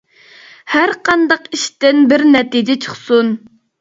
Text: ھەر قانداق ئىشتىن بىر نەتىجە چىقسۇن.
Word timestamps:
ھەر 0.75 0.93
قانداق 1.09 1.45
ئىشتىن 1.57 2.01
بىر 2.15 2.25
نەتىجە 2.37 2.77
چىقسۇن. 2.87 3.31